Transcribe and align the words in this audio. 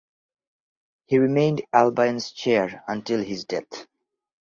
He 1.05 1.19
remained 1.19 1.61
Albion's 1.71 2.31
chair 2.31 2.83
until 2.87 3.21
his 3.23 3.45
death. 3.45 3.85